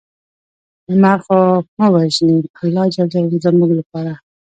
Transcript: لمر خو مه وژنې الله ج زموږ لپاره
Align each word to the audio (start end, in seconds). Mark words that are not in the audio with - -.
لمر 0.91 1.19
خو 1.25 1.39
مه 1.77 1.87
وژنې 1.93 2.35
الله 2.61 2.85
ج 2.93 2.95
زموږ 3.45 3.71
لپاره 3.79 4.13